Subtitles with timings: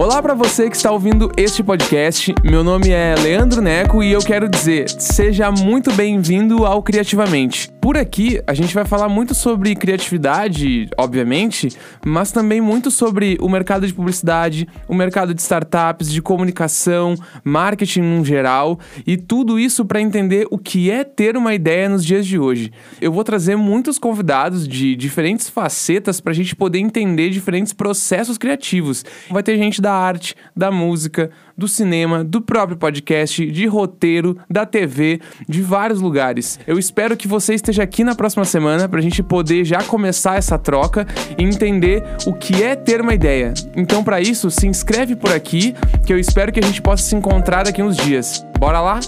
[0.00, 2.34] Olá para você que está ouvindo este podcast.
[2.42, 7.69] Meu nome é Leandro Neco e eu quero dizer, seja muito bem-vindo ao Criativamente.
[7.80, 11.70] Por aqui, a gente vai falar muito sobre criatividade, obviamente,
[12.04, 18.02] mas também muito sobre o mercado de publicidade, o mercado de startups, de comunicação, marketing
[18.02, 22.26] no geral e tudo isso para entender o que é ter uma ideia nos dias
[22.26, 22.70] de hoje.
[23.00, 28.36] Eu vou trazer muitos convidados de diferentes facetas para a gente poder entender diferentes processos
[28.36, 29.06] criativos.
[29.30, 34.66] Vai ter gente da arte, da música, do cinema, do próprio podcast, de roteiro, da
[34.66, 36.58] TV, de vários lugares.
[36.66, 40.36] Eu espero que você esteja aqui na próxima semana para a gente poder já começar
[40.36, 41.06] essa troca
[41.38, 43.54] e entender o que é ter uma ideia.
[43.76, 45.74] Então, para isso, se inscreve por aqui,
[46.04, 48.44] que eu espero que a gente possa se encontrar daqui uns dias.
[48.58, 48.98] Bora lá?